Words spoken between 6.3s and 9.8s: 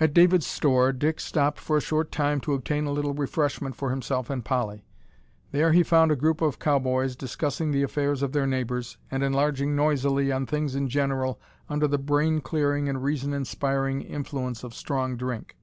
of cow boys discussing the affairs of their neighbours, and enlarging